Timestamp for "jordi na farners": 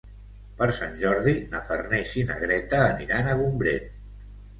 1.01-2.13